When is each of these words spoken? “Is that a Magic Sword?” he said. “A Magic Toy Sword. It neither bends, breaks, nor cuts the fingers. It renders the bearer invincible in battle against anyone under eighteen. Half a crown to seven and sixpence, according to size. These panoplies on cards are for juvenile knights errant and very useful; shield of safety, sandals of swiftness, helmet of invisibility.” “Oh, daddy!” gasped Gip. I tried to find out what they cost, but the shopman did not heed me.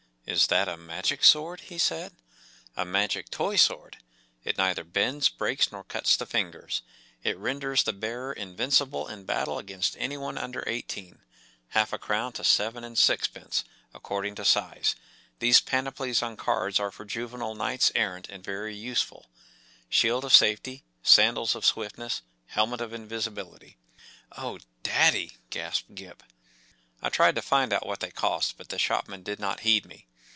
“Is 0.31 0.47
that 0.47 0.69
a 0.69 0.77
Magic 0.77 1.23
Sword?” 1.25 1.59
he 1.71 1.77
said. 1.77 2.15
“A 2.77 2.85
Magic 2.85 3.29
Toy 3.29 3.57
Sword. 3.57 3.97
It 4.45 4.57
neither 4.57 4.85
bends, 4.85 5.27
breaks, 5.27 5.73
nor 5.73 5.83
cuts 5.83 6.15
the 6.15 6.25
fingers. 6.25 6.83
It 7.21 7.37
renders 7.37 7.83
the 7.83 7.91
bearer 7.91 8.31
invincible 8.31 9.09
in 9.09 9.25
battle 9.25 9.57
against 9.57 9.97
anyone 9.99 10.37
under 10.37 10.63
eighteen. 10.67 11.19
Half 11.69 11.91
a 11.91 11.97
crown 11.97 12.31
to 12.33 12.45
seven 12.45 12.85
and 12.85 12.97
sixpence, 12.97 13.65
according 13.93 14.35
to 14.35 14.45
size. 14.45 14.95
These 15.39 15.59
panoplies 15.59 16.23
on 16.23 16.37
cards 16.37 16.79
are 16.79 16.91
for 16.91 17.03
juvenile 17.03 17.55
knights 17.55 17.91
errant 17.93 18.29
and 18.29 18.41
very 18.41 18.75
useful; 18.75 19.25
shield 19.89 20.23
of 20.23 20.33
safety, 20.33 20.85
sandals 21.03 21.55
of 21.55 21.65
swiftness, 21.65 22.21
helmet 22.45 22.79
of 22.79 22.93
invisibility.” 22.93 23.75
“Oh, 24.37 24.59
daddy!” 24.81 25.39
gasped 25.49 25.93
Gip. 25.93 26.23
I 27.01 27.09
tried 27.09 27.35
to 27.35 27.41
find 27.41 27.73
out 27.73 27.85
what 27.85 27.99
they 27.99 28.11
cost, 28.11 28.55
but 28.57 28.69
the 28.69 28.79
shopman 28.79 29.23
did 29.23 29.39
not 29.39 29.61
heed 29.61 29.85
me. 29.85 30.07